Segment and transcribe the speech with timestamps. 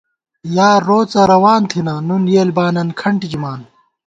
[0.55, 3.61] یار روڅہ روان تھنہ، نُن یېل بانن کھنٹ ژِمان